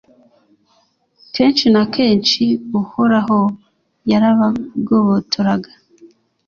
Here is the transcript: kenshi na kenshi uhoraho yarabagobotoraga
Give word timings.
kenshi 1.33 1.65
na 1.73 1.83
kenshi 1.95 2.43
uhoraho 2.79 3.39
yarabagobotoraga 4.11 5.71